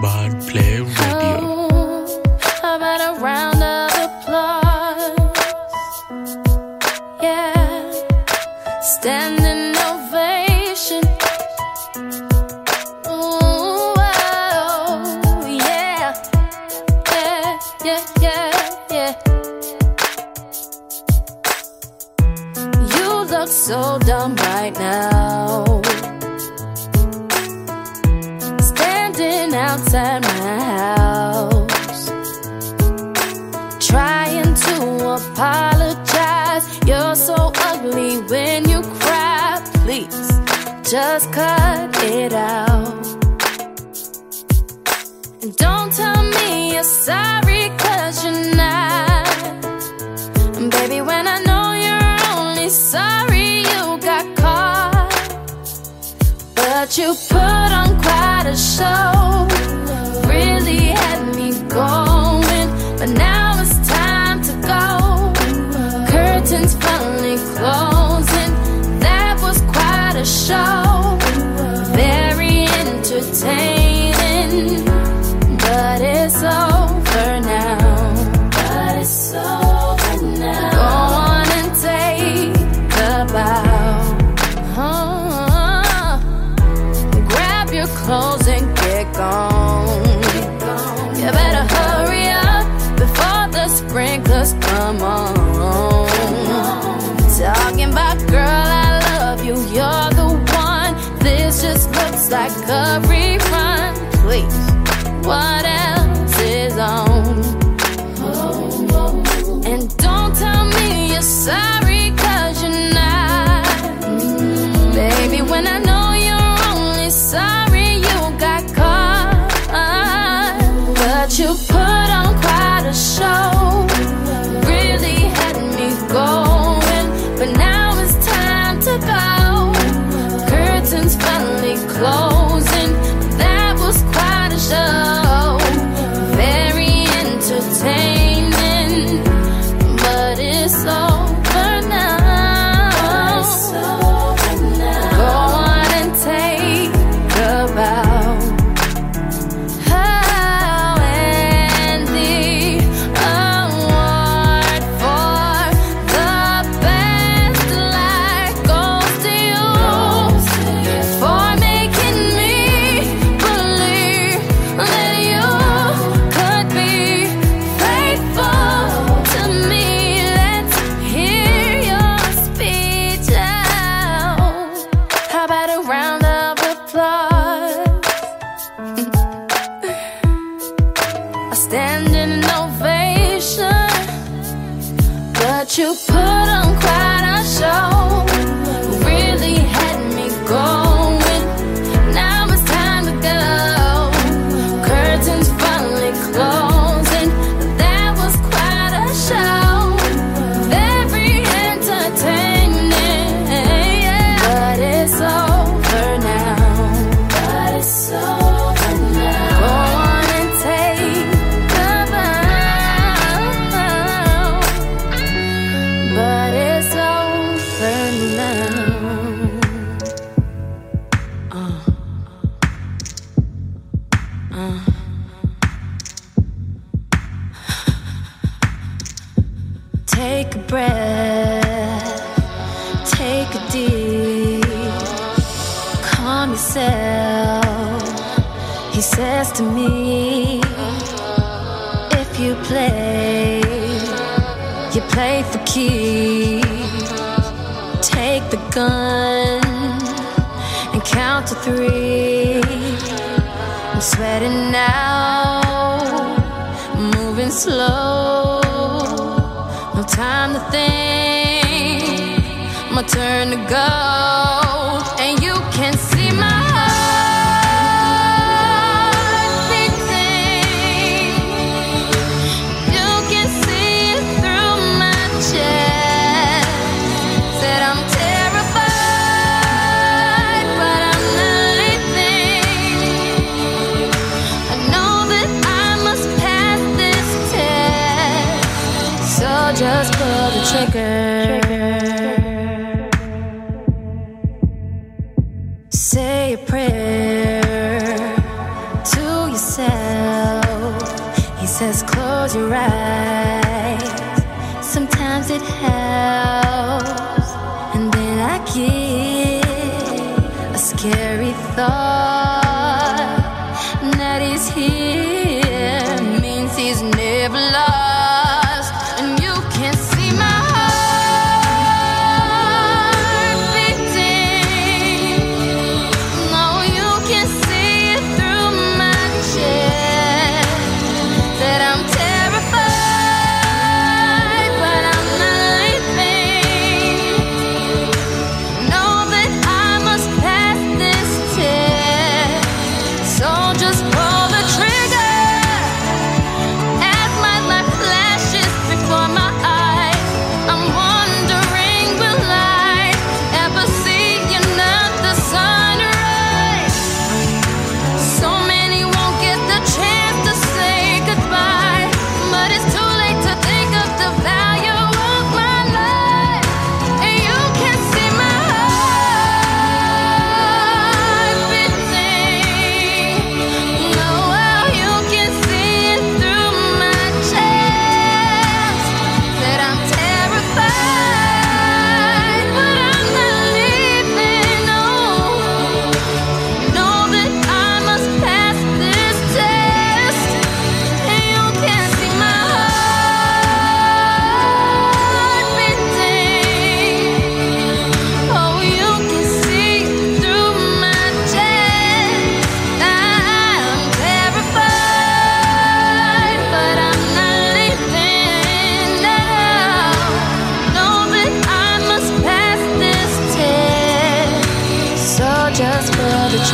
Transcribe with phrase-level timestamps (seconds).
[0.00, 1.55] Bud Play Radio.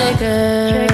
[0.03, 0.92] Trigger.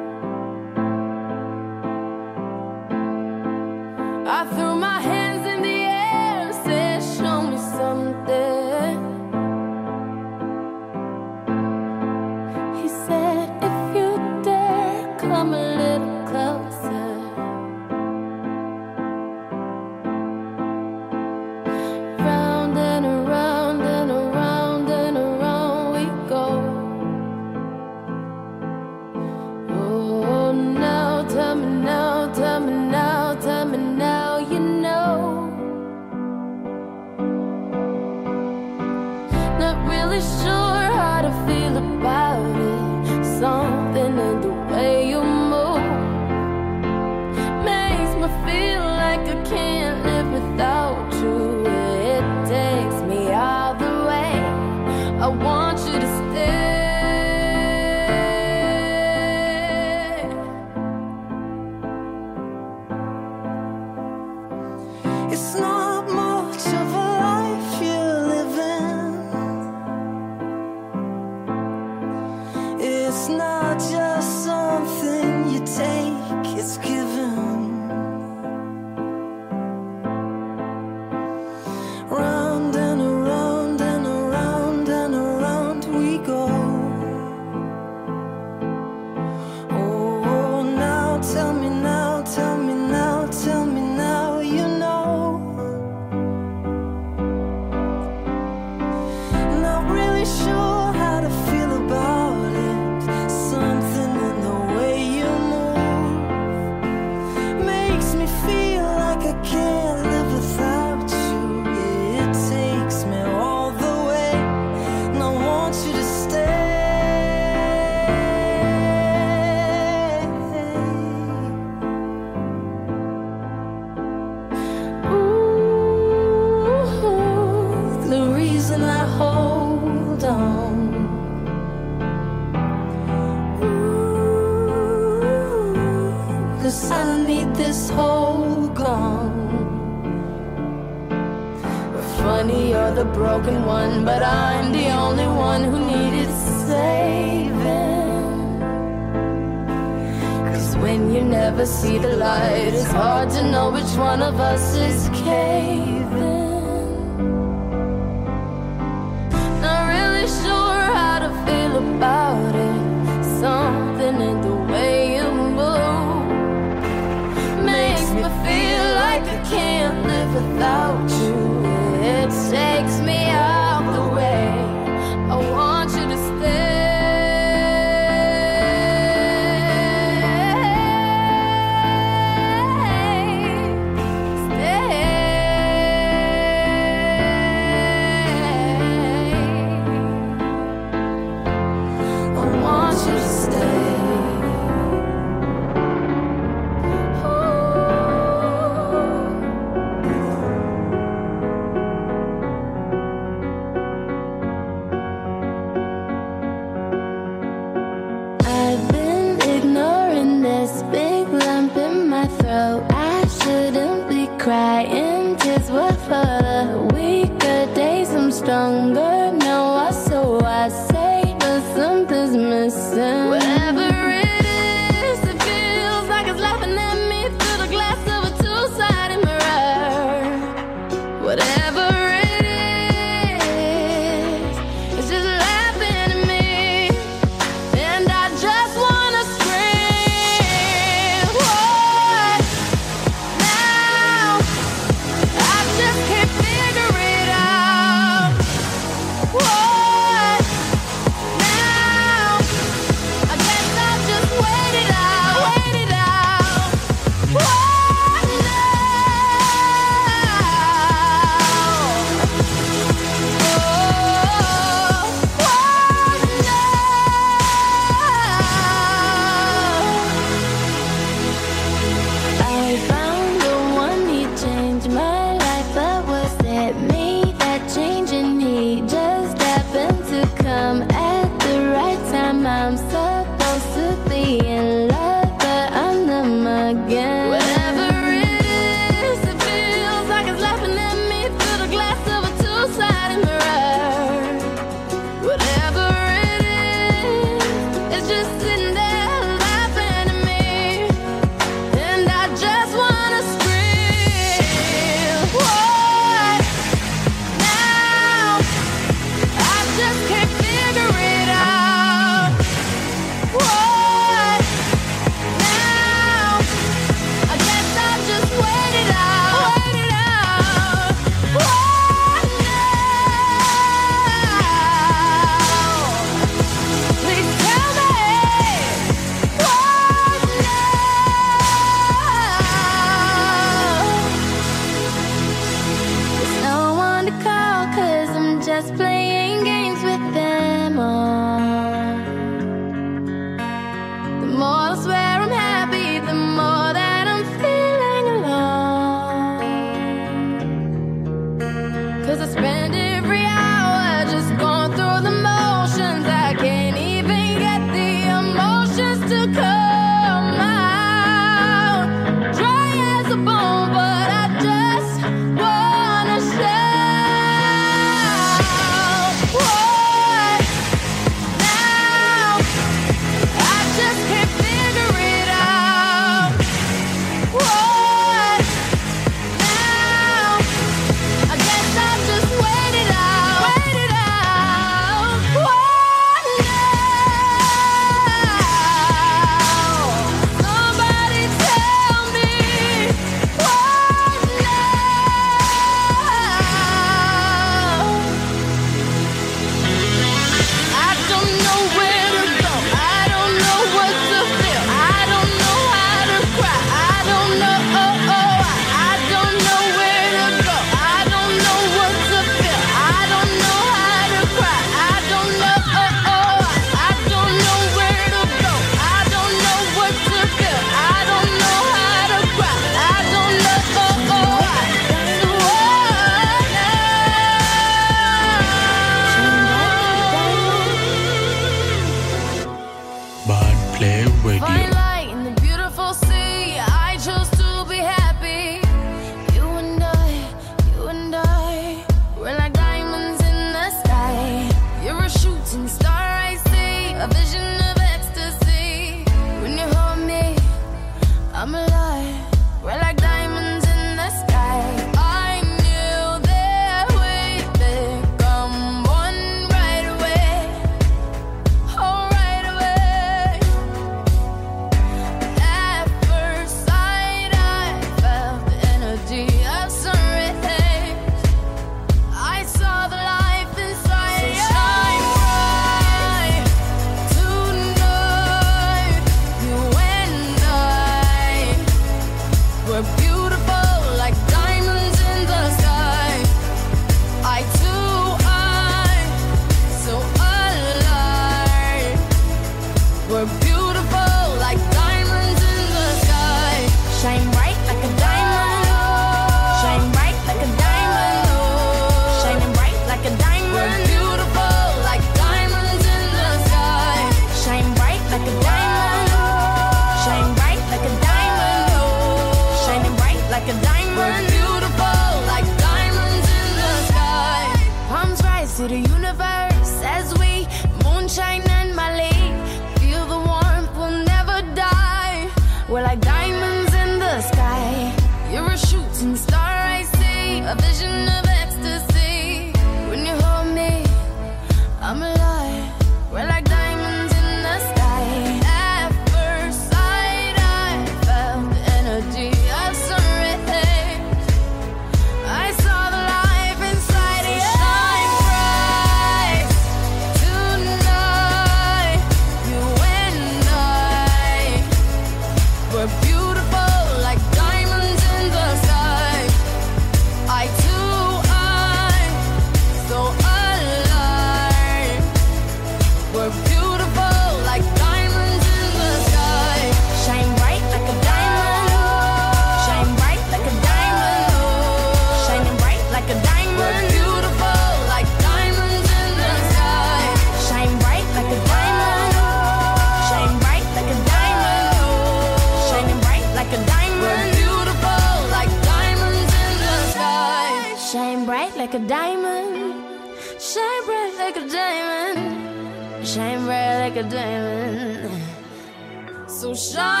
[599.61, 600.00] Shine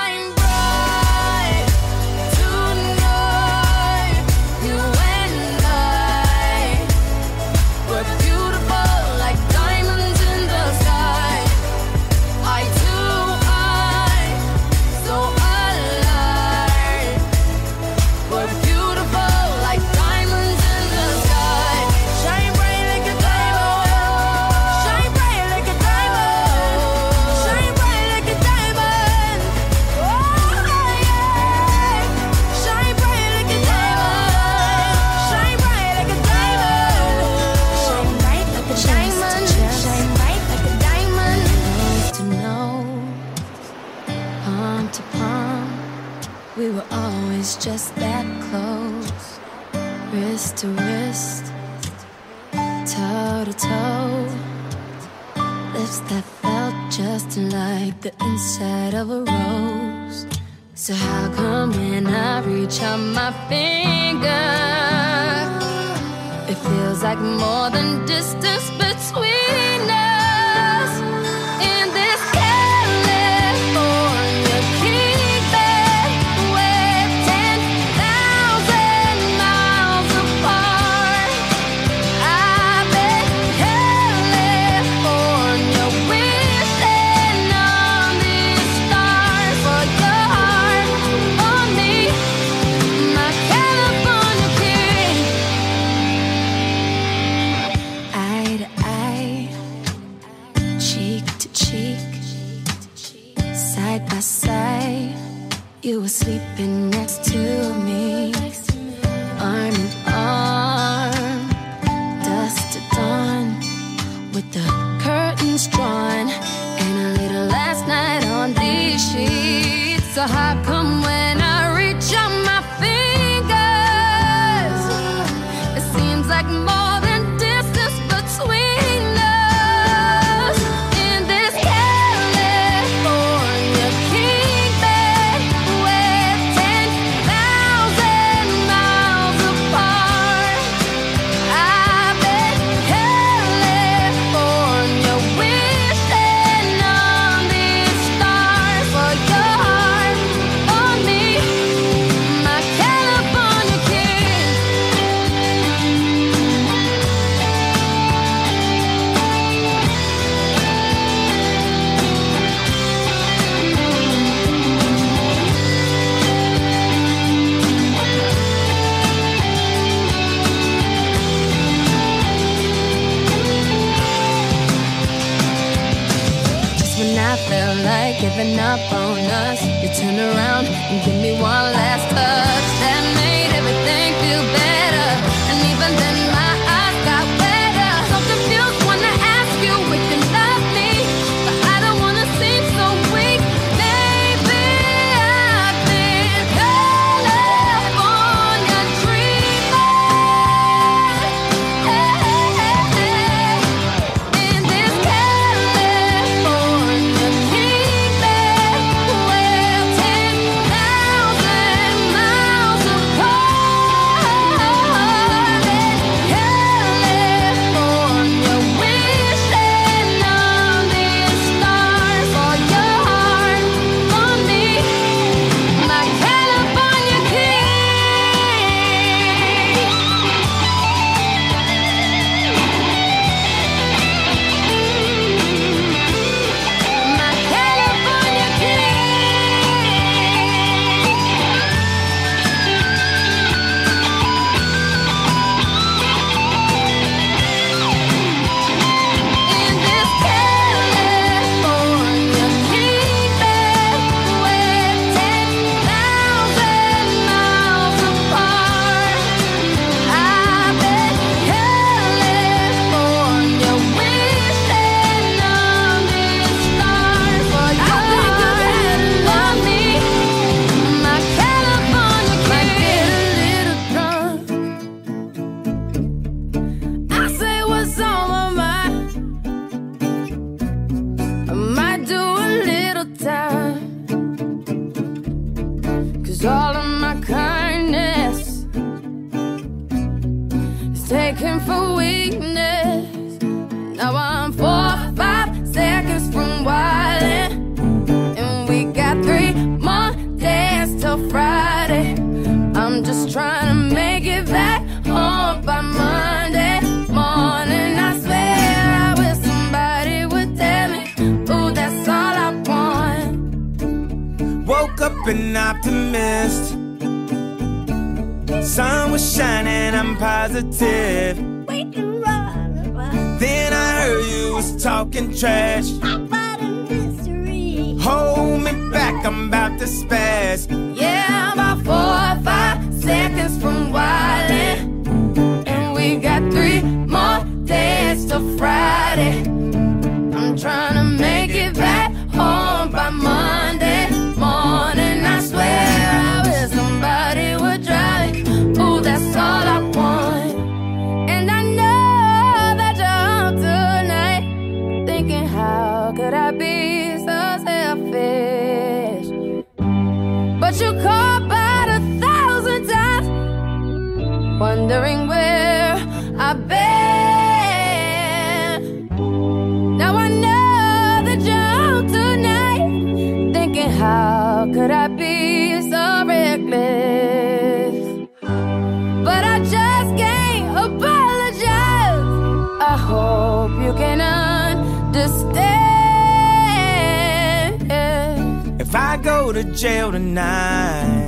[389.53, 391.27] to jail tonight.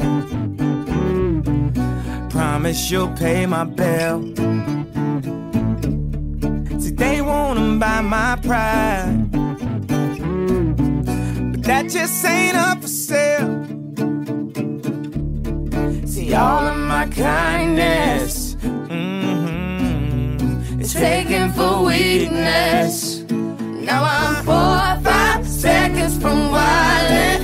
[2.30, 4.22] Promise you'll pay my bill.
[6.80, 9.32] See, they wanna buy my pride.
[11.52, 13.66] But that just ain't up for sale.
[16.06, 20.02] See, all of my kindness mm-hmm,
[20.82, 23.24] is taken for weakness.
[23.30, 27.43] Now I'm four or five seconds from wildin'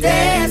[0.00, 0.47] dance.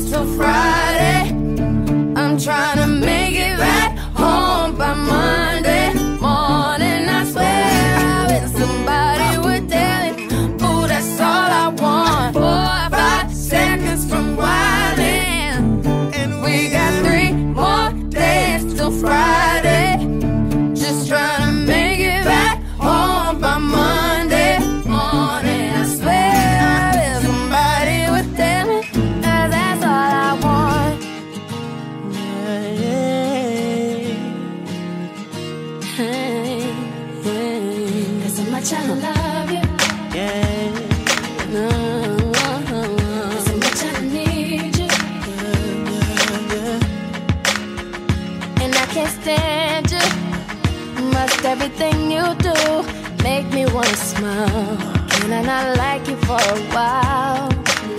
[54.27, 55.07] now.
[55.13, 57.49] Can I not like you for a while?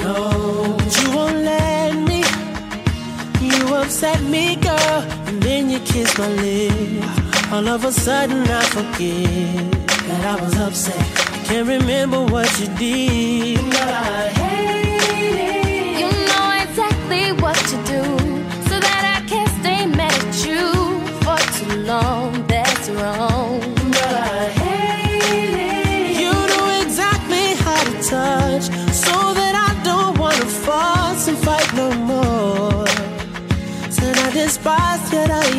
[0.03, 2.21] No, but you won't let me.
[3.47, 7.53] You upset me, girl, and then you kiss my lips.
[7.53, 9.71] All of a sudden, I forget
[10.09, 11.07] that I was upset.
[11.35, 14.48] I can't remember what you did.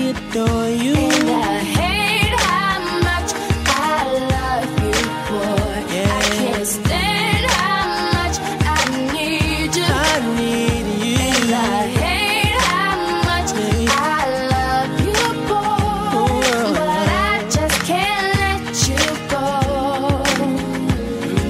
[0.10, 0.96] adore you.
[0.96, 3.30] And I hate how much
[3.66, 5.78] I love you, boy.
[5.94, 6.18] Yeah.
[6.18, 7.82] I can't stand how
[8.18, 8.82] much I
[9.14, 9.86] need you.
[9.86, 11.18] I need you.
[11.38, 12.96] And I hate how
[13.30, 13.90] much yeah.
[13.94, 15.78] I love you, boy.
[16.18, 16.74] Oh.
[16.78, 19.04] But I just can't let you
[19.36, 19.48] go.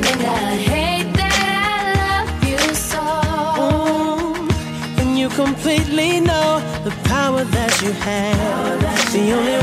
[0.10, 3.04] And I hate that I love you so.
[3.64, 5.00] Oh.
[5.00, 6.50] And you completely know
[6.84, 8.39] the power that you have
[9.34, 9.59] only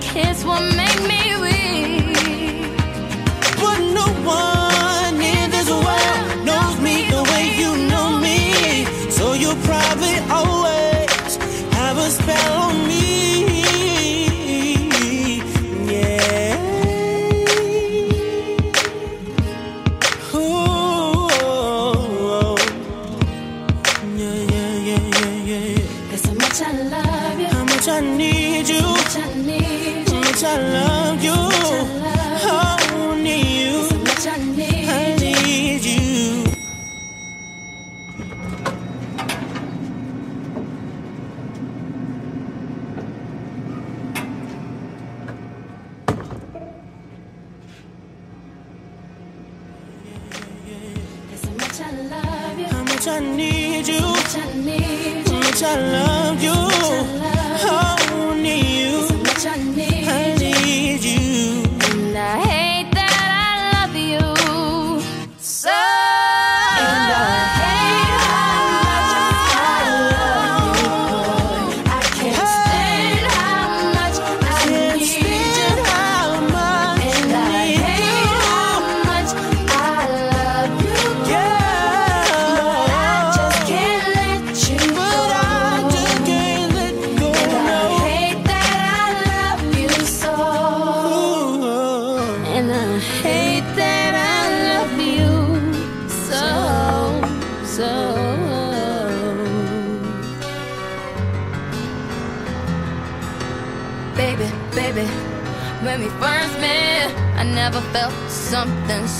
[0.00, 2.76] kiss will make me weak.
[3.60, 4.55] But no one.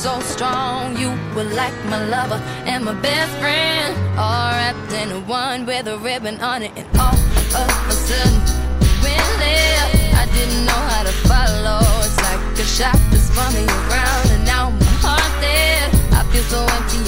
[0.07, 0.97] so strong.
[0.97, 2.41] You were like my lover
[2.71, 3.91] and my best friend.
[4.17, 6.73] All wrapped in one with a ribbon on it.
[6.79, 7.19] And all
[7.63, 8.39] of a sudden,
[8.83, 9.85] you went there.
[10.23, 11.81] I didn't know how to follow.
[12.07, 14.27] It's like a shot that's spun me around.
[14.35, 15.87] And now my heart there.
[16.19, 16.99] I feel so empty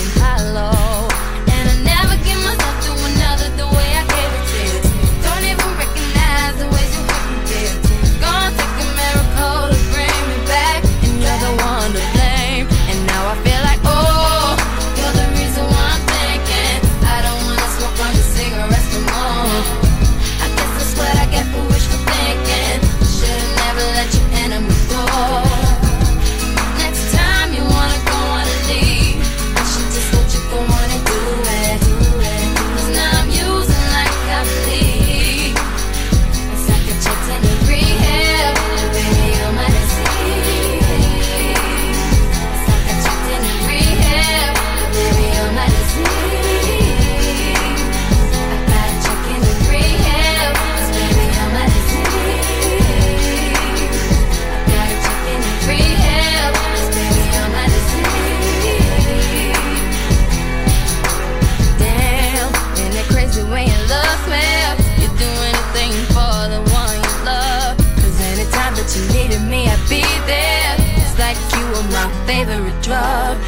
[72.89, 73.48] drop.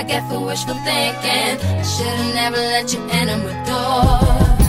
[0.00, 1.60] I get for wishful thinking.
[1.60, 4.59] I should've never let you in on my door.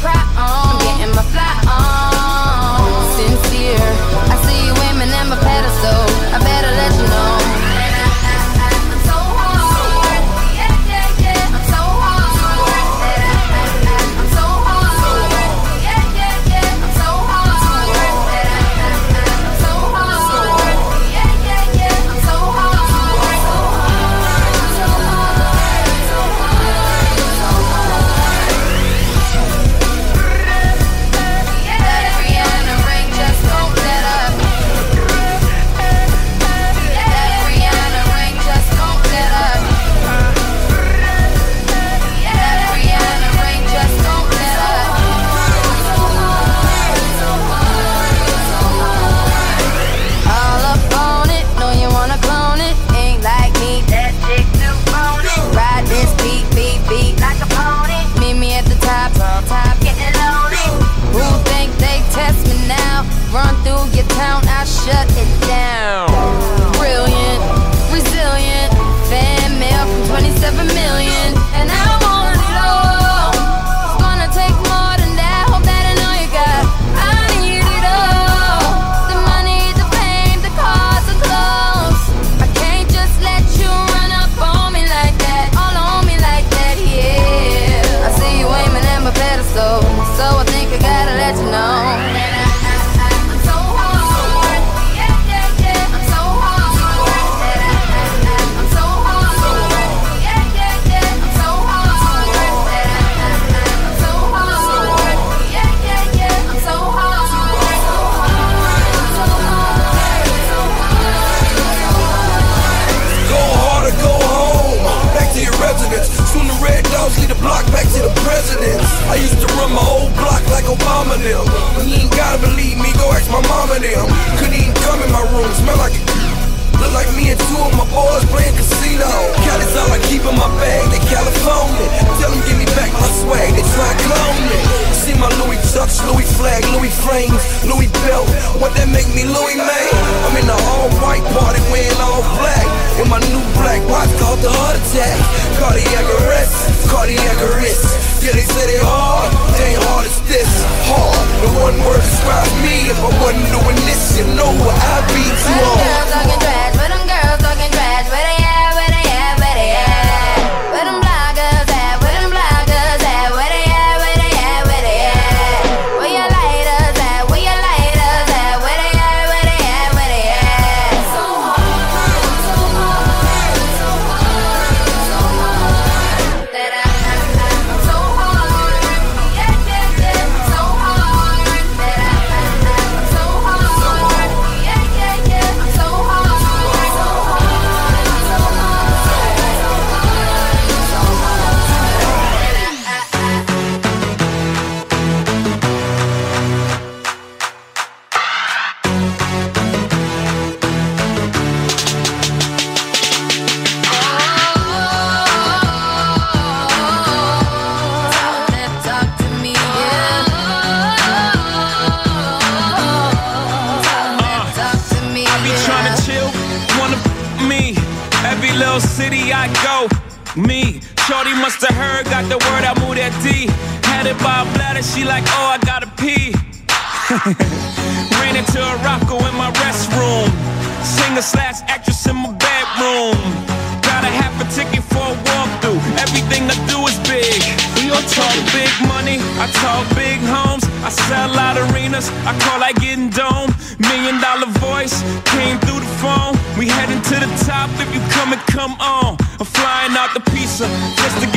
[0.00, 0.37] crap.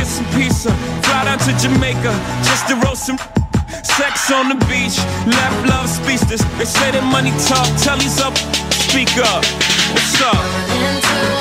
[0.01, 0.71] get some pizza.
[1.03, 2.11] Fly down to Jamaica
[2.43, 3.17] just to roast some.
[3.83, 4.97] Sex on the beach,
[5.27, 6.41] left love speechless.
[6.57, 8.35] They say that money talk, tell he's up,
[8.71, 9.45] speak up.
[9.93, 11.40] What's up?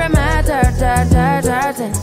[0.00, 1.99] from my dirt, dirt, dirt, dirt.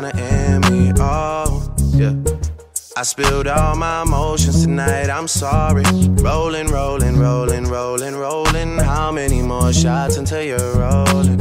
[0.00, 0.92] kinda in me.
[0.98, 2.14] Oh, yeah.
[2.96, 5.84] I spilled all my emotions tonight, I'm sorry.
[6.22, 8.78] Rolling, rolling, rolling, rolling, rolling.
[8.78, 11.38] How many more shots until you're rolling?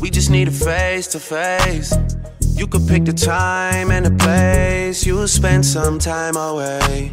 [0.00, 1.94] We just need a face to face.
[2.54, 7.10] You could pick the time and the place, you'll spend some time away.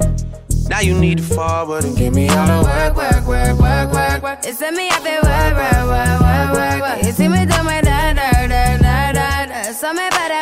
[0.69, 4.23] Now you need to forward and give me all the work, work, work, work, work,
[4.23, 4.39] work.
[4.45, 7.05] it me up there, work, work, work, work, work, work.
[7.05, 9.47] You see me doing my da da da da da.
[9.78, 10.36] So me para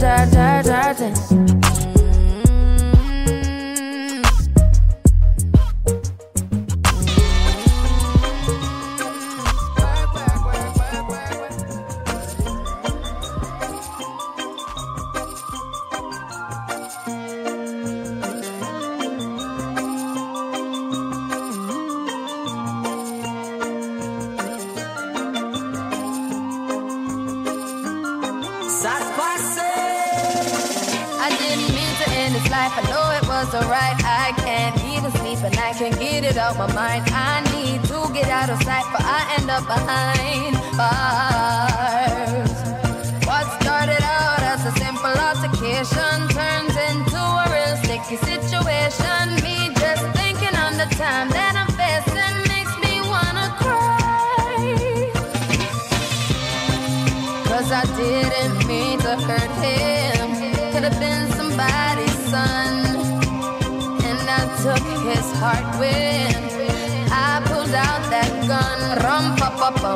[0.00, 1.25] da da da da.
[36.26, 37.04] It out my mind.
[37.08, 40.56] I need to get out of sight, but I end up behind.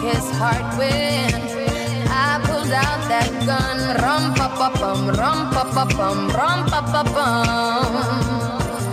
[0.00, 1.34] His heart with.
[2.08, 3.78] I pulled out that gun.
[4.02, 7.92] Rum pa pa bum, rum pa pa bum, rum pa pa bum.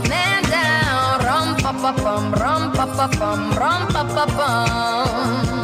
[0.10, 5.57] Man down, rum pa pa bum, rum pa pa bum, rum pa pa bum.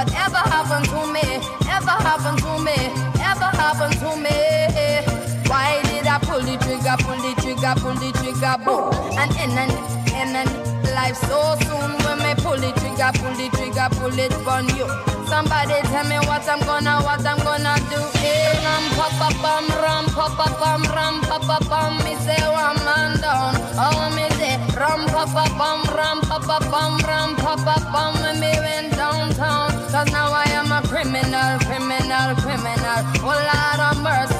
[0.00, 1.20] Whatever happened to me,
[1.68, 2.76] ever happened to me,
[3.20, 4.32] ever happened to me.
[5.48, 9.58] Why did I pull the trigger, pull the trigger, pull the trigger, boom, and in
[9.58, 14.32] and and life so soon when me pull the trigger, pull the trigger, pull it
[14.46, 15.19] on you.
[15.30, 18.00] Somebody tell me what I'm gonna, what I'm gonna do.
[18.18, 21.98] Hey, ram pa pa bum, ram pa pa bum, ram pa pa bum.
[22.04, 23.54] Me say one man down.
[23.78, 28.12] Oh me say ram pa pa bum, ram pa pa bum, ram pa pa bum.
[28.22, 33.00] When me went downtown, cause now I am a criminal, criminal, criminal.
[33.22, 34.39] Oh Lord of mercy,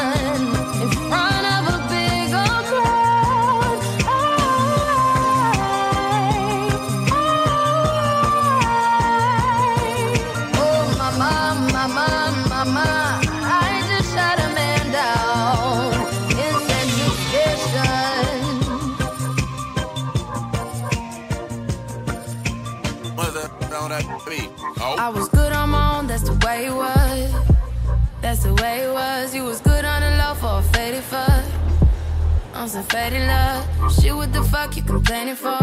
[32.61, 33.65] On some faded love.
[33.91, 35.57] Shit, what the fuck you complaining for?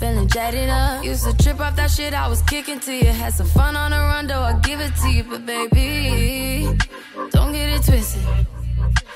[0.00, 1.04] Feeling jaded up.
[1.04, 3.04] Used to trip off that shit I was kicking to you.
[3.04, 5.22] Had some fun on the run, though I give it to you.
[5.22, 6.76] But baby,
[7.30, 8.20] don't get it twisted.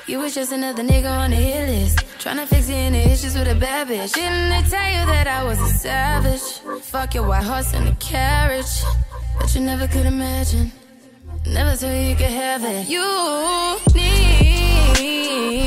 [0.07, 1.97] You was just another nigga on the hit list.
[2.19, 4.13] Tryna fix any issues with a bad bitch.
[4.13, 6.83] Didn't they tell you that I was a savage?
[6.83, 8.81] Fuck your white horse and a carriage.
[9.37, 10.71] But you never could imagine.
[11.45, 12.87] Never thought you could have it.
[12.87, 15.64] You needed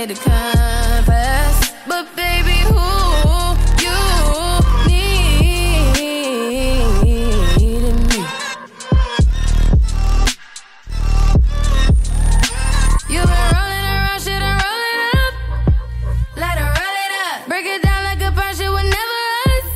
[0.00, 1.72] here to confess.
[1.86, 2.88] But baby, who
[3.84, 3.98] you
[4.86, 5.94] need
[7.84, 8.20] in me?
[13.10, 15.34] You been rolling around, shit, I'm rolling up.
[16.36, 17.38] Let her roll it up.
[17.48, 19.20] Break it down like a punch, shit would never
[19.50, 19.66] us.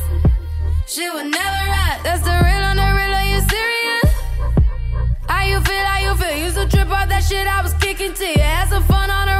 [0.87, 1.97] Shit would never us.
[2.03, 4.11] That's the real on the real, are you serious?
[5.27, 6.35] How you feel, how you feel?
[6.45, 8.39] Used to trip off that shit I was kicking to you.
[8.39, 9.34] Had some fun on her.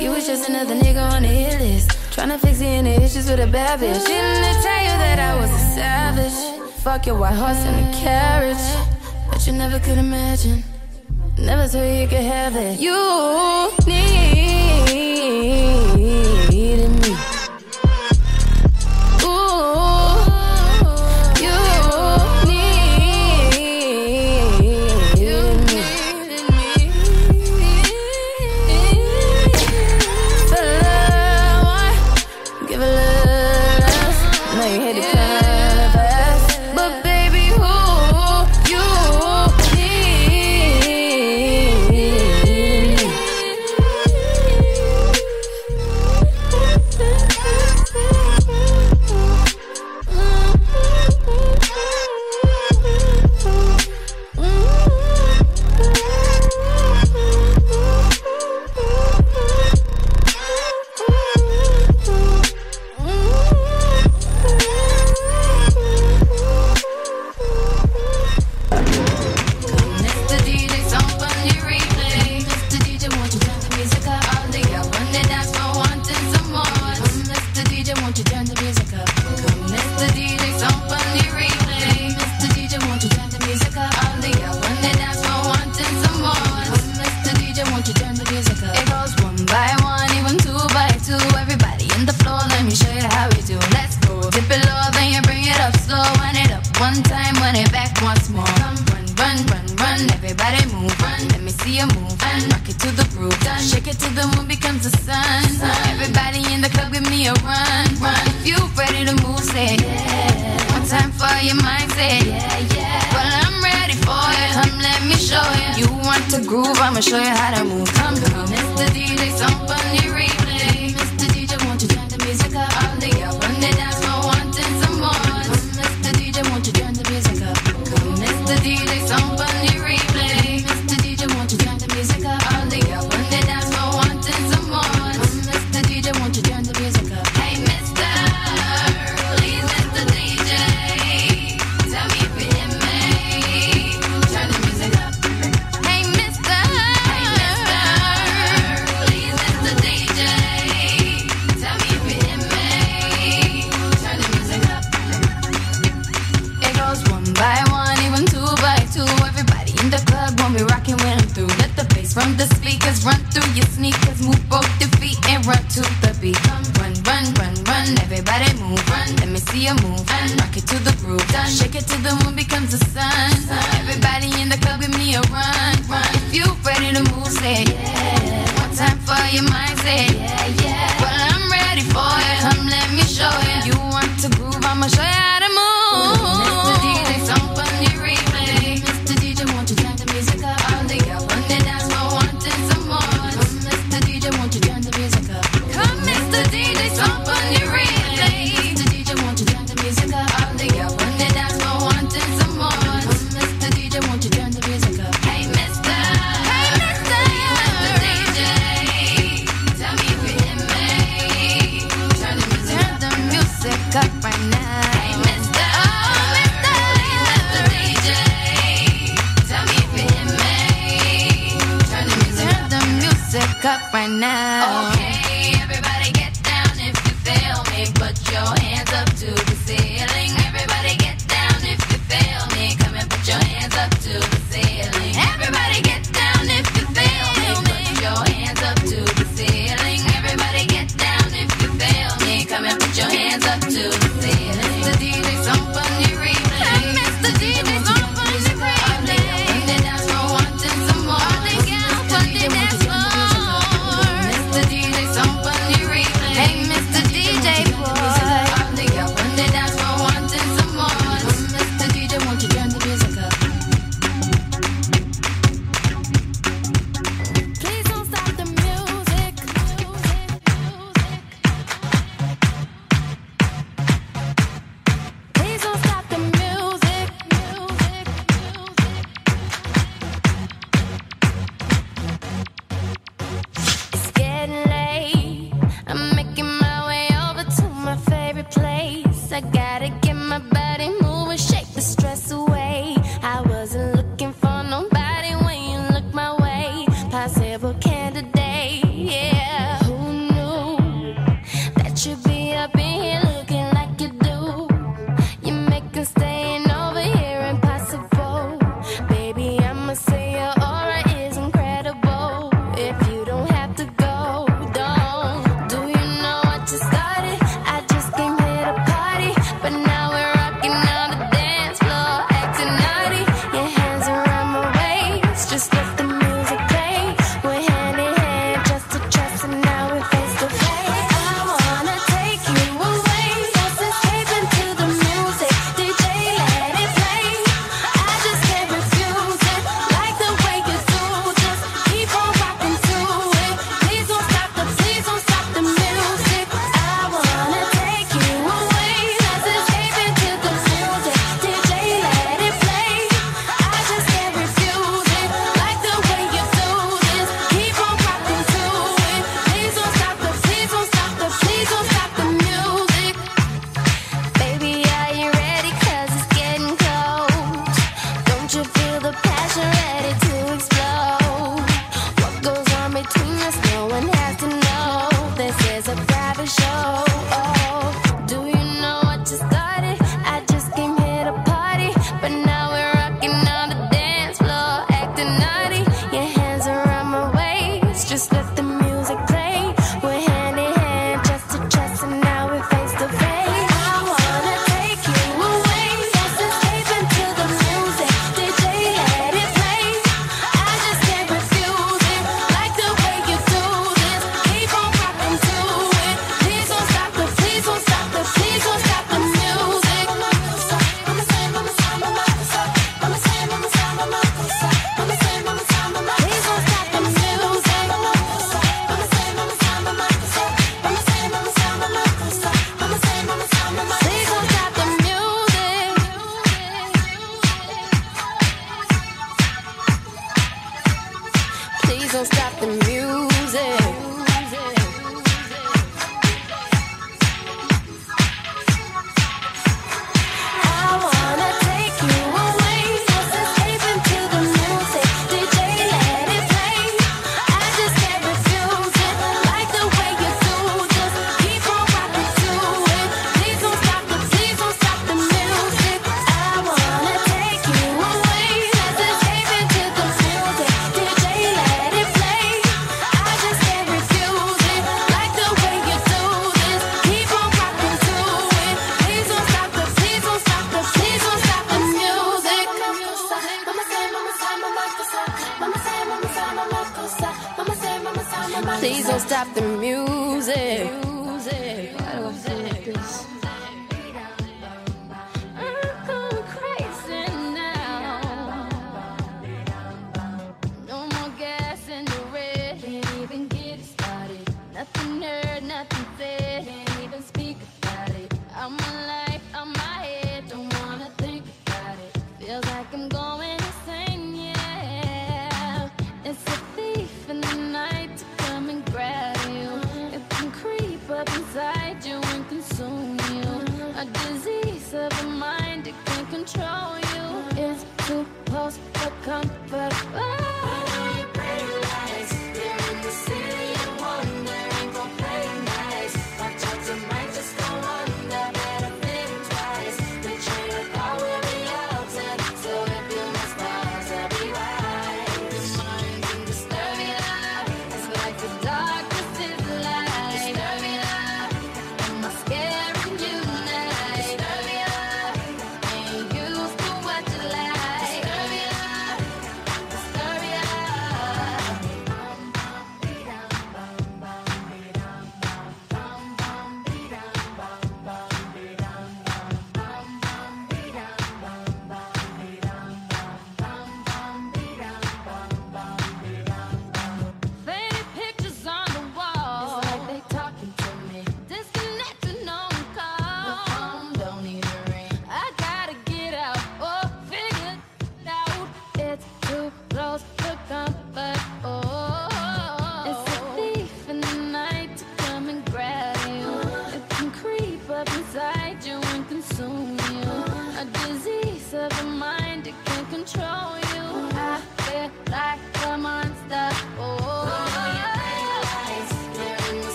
[0.00, 1.90] You was just another nigga on the hit list.
[2.12, 4.06] Trying to fix any issues with a bad bitch.
[4.06, 6.72] Didn't tell you that I was a savage?
[6.82, 8.66] Fuck your white horse and a carriage.
[9.30, 10.62] But you never could imagine.
[11.36, 12.80] Never thought you could have it.
[12.80, 14.38] You need.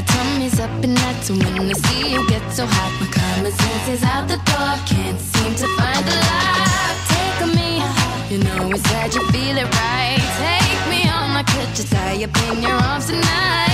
[0.00, 2.90] My tummy's up and that's when I see you get so hot.
[3.00, 6.96] My common sense is out the door, can't seem to find the light.
[7.12, 7.70] Take me,
[8.30, 10.24] you know it's that you feel it right.
[10.40, 13.69] Take me on my kitchen, tie up in your arms tonight.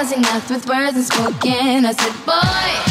[0.00, 1.84] Was enough with words unspoken?
[1.84, 2.89] I said, boy.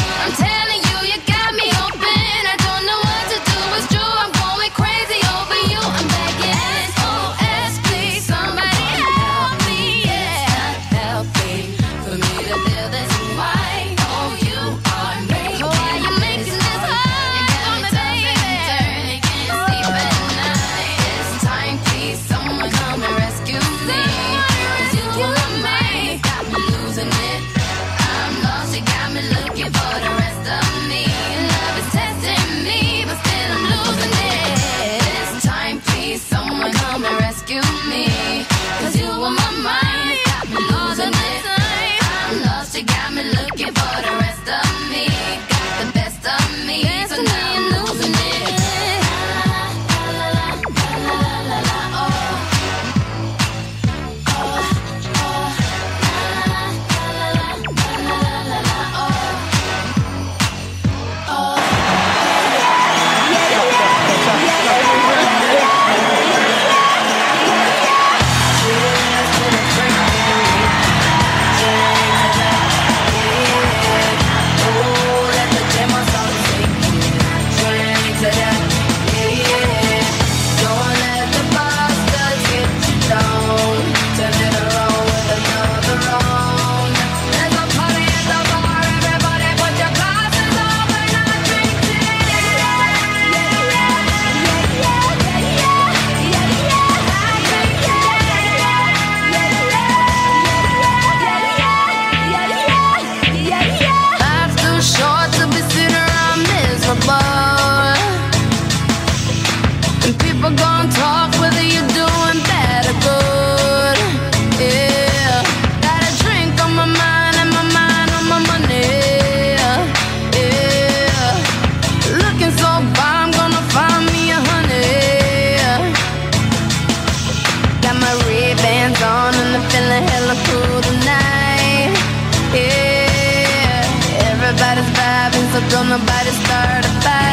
[135.68, 137.29] Don't nobody start a fight.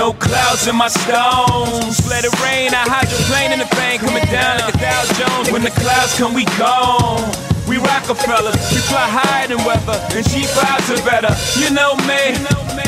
[0.00, 2.00] No clouds in my stones.
[2.08, 5.04] Let it rain, I hide the plane in the thing coming down like a Dow
[5.12, 5.52] Jones.
[5.52, 7.20] When the clouds come, we gone.
[7.68, 11.28] We Rockefellers, we fly higher than weather, and she vibes are better.
[11.60, 12.32] You know me,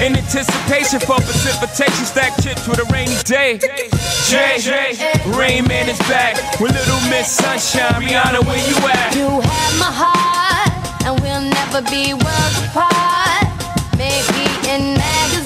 [0.00, 3.60] in anticipation for precipitation, stack chips with a rainy day.
[4.32, 4.96] Jay,
[5.36, 7.92] Rain Man is back with Little Miss Sunshine.
[8.00, 9.12] Rihanna, where you at?
[9.12, 10.72] You have my heart,
[11.04, 13.52] and we'll never be worlds apart.
[14.00, 15.41] Maybe in magazines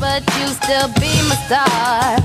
[0.00, 2.16] but you still be my star.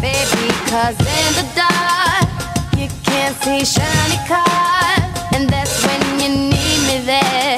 [0.00, 2.28] Baby, cause in the dark,
[2.76, 7.53] you can't see shiny cars, and that's when you need me there.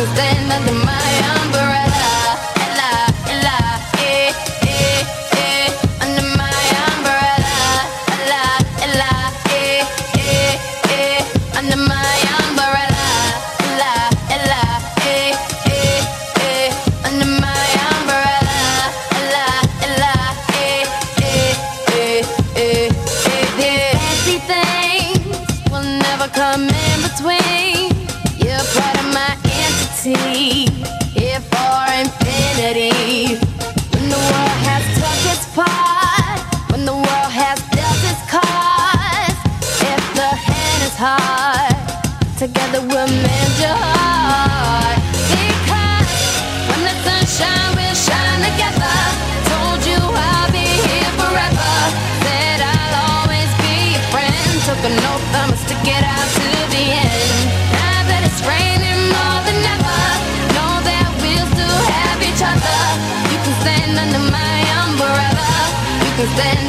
[0.00, 0.29] Cause they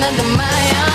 [0.03, 0.90] under my arm.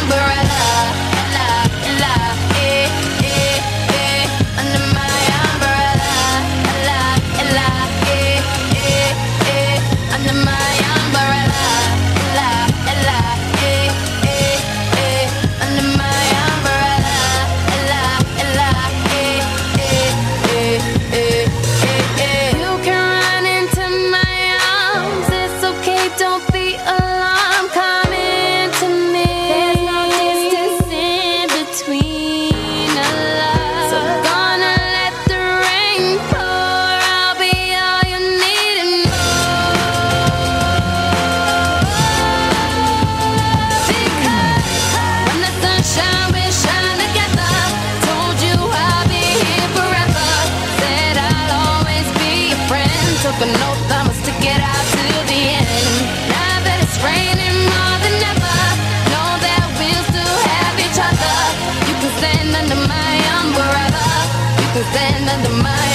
[64.87, 65.86] understand that the mind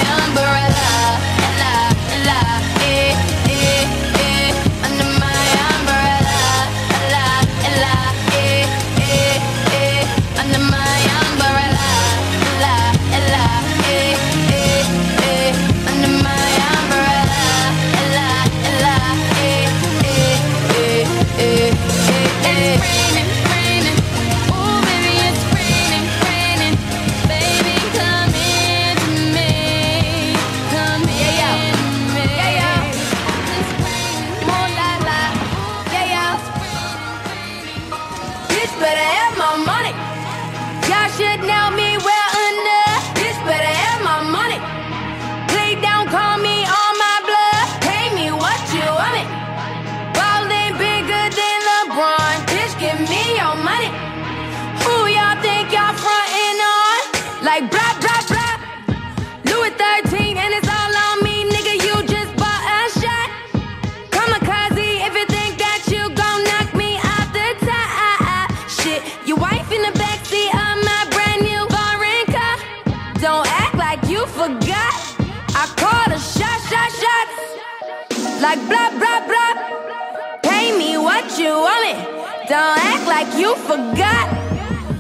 [83.51, 84.29] you forgot.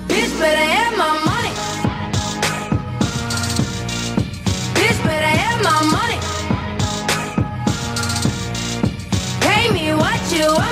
[0.09, 1.53] Bitch, better have my money.
[4.75, 6.19] Bitch, better have my money.
[9.41, 10.70] Pay me what you want.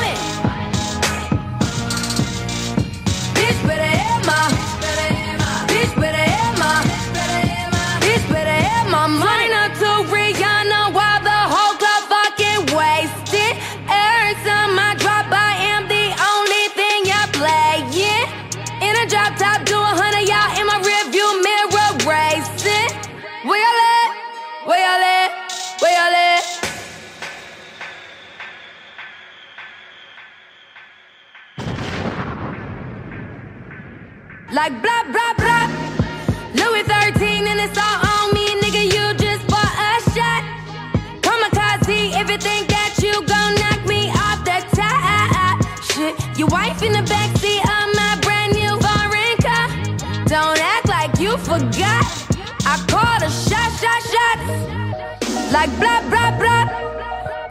[55.79, 56.65] Blah, blah, blah.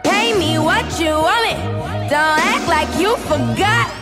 [0.03, 1.55] Pay me what you want me.
[2.09, 3.98] Don't act like you forgot.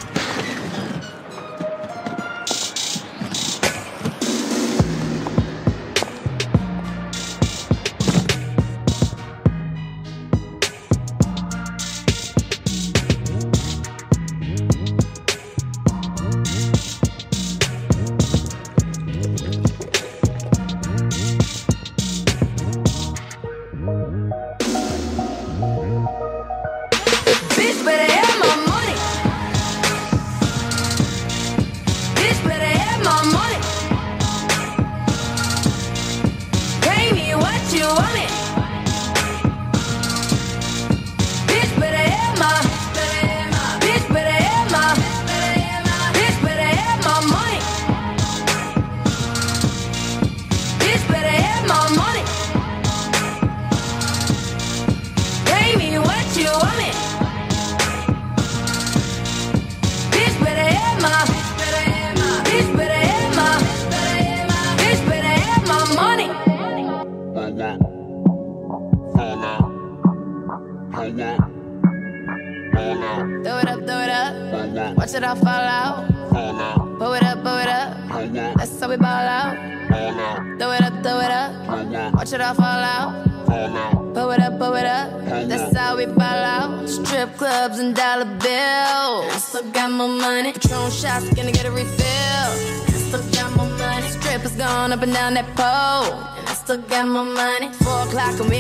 [95.28, 96.14] Down that pole.
[96.38, 97.70] And I still got my money.
[97.84, 98.60] Four o'clock and we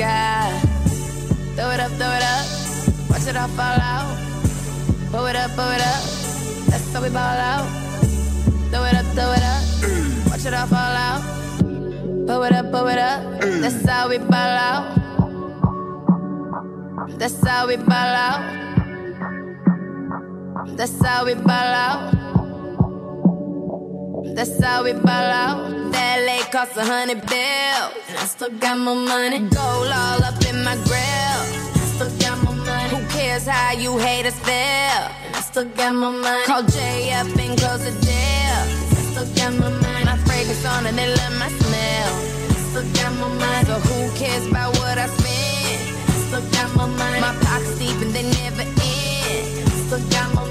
[0.00, 0.48] sky.
[1.56, 2.46] Throw it up, throw it up.
[3.10, 4.16] Watch it all fall out.
[5.12, 6.02] Pull it up, pull it up.
[6.70, 7.68] That's how we ball out.
[8.70, 9.62] Throw it up, throw it up.
[10.30, 11.22] Watch it all fall out.
[12.26, 13.20] Pull it up, pull it up.
[13.62, 14.84] That's how we ball out.
[17.18, 18.42] That's how we ball out.
[20.78, 22.02] That's how we ball out.
[24.34, 25.79] That's how we ball out.
[25.92, 27.94] LA cost a hundred bills.
[28.08, 29.38] And I still got my money.
[29.50, 31.40] Gold all up in my grill.
[31.74, 32.88] I still got my money.
[32.90, 35.02] Who cares how you haters feel?
[35.26, 36.44] And I still got my money.
[36.46, 38.60] Call Jay up and close the deal.
[38.94, 40.04] I still got my money.
[40.04, 42.12] My fragrance on and they love my smell.
[42.50, 43.64] I still got my money.
[43.66, 45.80] So who cares about what I spend?
[46.08, 47.20] I still got my money.
[47.20, 48.78] My pockets deep and they never end.
[48.78, 50.49] I still got my money.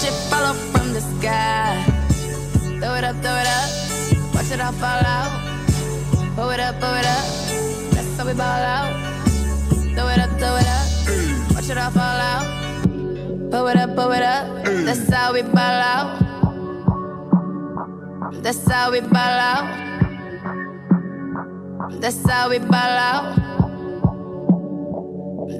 [0.00, 1.84] Watch it fall off from the sky.
[2.80, 3.70] Throw it up, throw it up.
[4.34, 5.30] Watch it all fall out.
[6.34, 7.26] Pull it up, pull it up.
[7.92, 8.94] That's how we ball out.
[9.94, 10.86] Throw it up, throw it up.
[11.54, 12.46] Watch it all fall out.
[13.50, 14.64] Pull it up, pull it up.
[14.64, 16.18] That's how we ball out.
[18.42, 19.68] That's how we ball out.
[22.00, 23.36] That's how we ball out.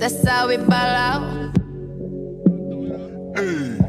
[0.00, 1.40] That's how we ball out.
[3.34, 3.79] That's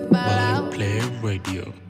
[0.00, 0.76] how we.
[0.76, 1.81] Play Radio.